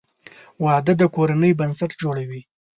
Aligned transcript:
•واده 0.63 0.93
د 0.97 1.03
کورنۍ 1.15 1.51
بنسټ 1.59 1.91
جوړوي. 2.01 2.41